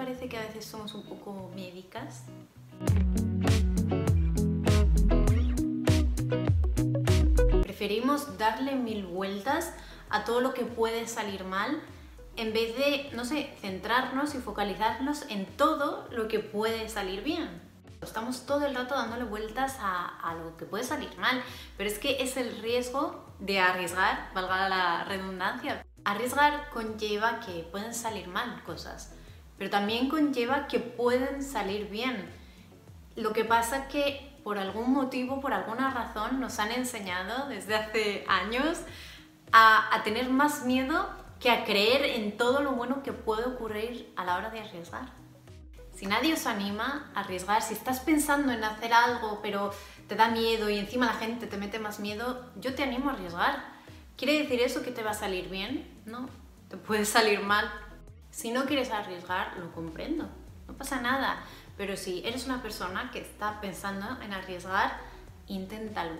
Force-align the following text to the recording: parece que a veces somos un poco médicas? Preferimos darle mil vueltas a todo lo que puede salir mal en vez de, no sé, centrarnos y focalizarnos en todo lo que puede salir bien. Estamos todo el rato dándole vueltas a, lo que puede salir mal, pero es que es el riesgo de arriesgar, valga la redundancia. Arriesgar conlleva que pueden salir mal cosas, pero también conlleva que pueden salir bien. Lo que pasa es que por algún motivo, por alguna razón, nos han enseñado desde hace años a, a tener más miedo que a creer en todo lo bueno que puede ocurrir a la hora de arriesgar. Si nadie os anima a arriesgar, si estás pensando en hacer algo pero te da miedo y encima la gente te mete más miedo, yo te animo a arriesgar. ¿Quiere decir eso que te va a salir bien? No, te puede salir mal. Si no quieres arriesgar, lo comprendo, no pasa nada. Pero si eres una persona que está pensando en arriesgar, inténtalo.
parece 0.00 0.30
que 0.30 0.38
a 0.38 0.40
veces 0.40 0.64
somos 0.64 0.94
un 0.94 1.02
poco 1.02 1.50
médicas? 1.54 2.22
Preferimos 7.62 8.38
darle 8.38 8.76
mil 8.76 9.04
vueltas 9.04 9.74
a 10.08 10.24
todo 10.24 10.40
lo 10.40 10.54
que 10.54 10.64
puede 10.64 11.06
salir 11.06 11.44
mal 11.44 11.82
en 12.36 12.54
vez 12.54 12.74
de, 12.78 13.10
no 13.12 13.26
sé, 13.26 13.54
centrarnos 13.60 14.34
y 14.34 14.38
focalizarnos 14.38 15.26
en 15.28 15.44
todo 15.44 16.08
lo 16.10 16.28
que 16.28 16.40
puede 16.40 16.88
salir 16.88 17.22
bien. 17.22 17.60
Estamos 18.00 18.46
todo 18.46 18.64
el 18.64 18.74
rato 18.74 18.94
dándole 18.94 19.24
vueltas 19.24 19.76
a, 19.82 20.34
lo 20.42 20.56
que 20.56 20.64
puede 20.64 20.84
salir 20.84 21.14
mal, 21.18 21.42
pero 21.76 21.90
es 21.90 21.98
que 21.98 22.22
es 22.22 22.38
el 22.38 22.62
riesgo 22.62 23.22
de 23.38 23.60
arriesgar, 23.60 24.30
valga 24.32 24.66
la 24.70 25.04
redundancia. 25.04 25.84
Arriesgar 26.04 26.70
conlleva 26.70 27.40
que 27.40 27.68
pueden 27.70 27.92
salir 27.92 28.28
mal 28.28 28.62
cosas, 28.64 29.12
pero 29.60 29.68
también 29.68 30.08
conlleva 30.08 30.68
que 30.68 30.80
pueden 30.80 31.42
salir 31.42 31.90
bien. 31.90 32.30
Lo 33.14 33.34
que 33.34 33.44
pasa 33.44 33.80
es 33.80 33.86
que 33.88 34.40
por 34.42 34.56
algún 34.56 34.90
motivo, 34.90 35.42
por 35.42 35.52
alguna 35.52 35.90
razón, 35.90 36.40
nos 36.40 36.58
han 36.58 36.72
enseñado 36.72 37.46
desde 37.46 37.74
hace 37.74 38.24
años 38.26 38.78
a, 39.52 39.94
a 39.94 40.02
tener 40.02 40.30
más 40.30 40.64
miedo 40.64 41.10
que 41.40 41.50
a 41.50 41.66
creer 41.66 42.06
en 42.06 42.38
todo 42.38 42.62
lo 42.62 42.72
bueno 42.72 43.02
que 43.02 43.12
puede 43.12 43.44
ocurrir 43.44 44.10
a 44.16 44.24
la 44.24 44.38
hora 44.38 44.48
de 44.48 44.60
arriesgar. 44.60 45.12
Si 45.94 46.06
nadie 46.06 46.32
os 46.32 46.46
anima 46.46 47.12
a 47.14 47.20
arriesgar, 47.20 47.60
si 47.60 47.74
estás 47.74 48.00
pensando 48.00 48.52
en 48.52 48.64
hacer 48.64 48.94
algo 48.94 49.40
pero 49.42 49.74
te 50.08 50.14
da 50.14 50.28
miedo 50.28 50.70
y 50.70 50.78
encima 50.78 51.04
la 51.04 51.12
gente 51.12 51.46
te 51.46 51.58
mete 51.58 51.78
más 51.78 52.00
miedo, 52.00 52.50
yo 52.56 52.74
te 52.74 52.82
animo 52.82 53.10
a 53.10 53.12
arriesgar. 53.12 53.62
¿Quiere 54.16 54.38
decir 54.38 54.62
eso 54.62 54.80
que 54.80 54.90
te 54.90 55.02
va 55.02 55.10
a 55.10 55.14
salir 55.14 55.50
bien? 55.50 56.00
No, 56.06 56.30
te 56.70 56.78
puede 56.78 57.04
salir 57.04 57.42
mal. 57.42 57.70
Si 58.40 58.52
no 58.52 58.64
quieres 58.64 58.90
arriesgar, 58.90 59.54
lo 59.58 59.70
comprendo, 59.70 60.26
no 60.66 60.72
pasa 60.72 60.98
nada. 61.02 61.42
Pero 61.76 61.94
si 61.94 62.22
eres 62.24 62.46
una 62.46 62.62
persona 62.62 63.10
que 63.12 63.20
está 63.20 63.60
pensando 63.60 64.16
en 64.22 64.32
arriesgar, 64.32 64.98
inténtalo. 65.46 66.14